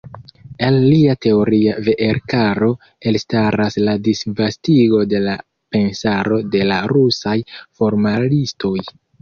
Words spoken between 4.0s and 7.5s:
disvastigo de la pensaro de la rusaj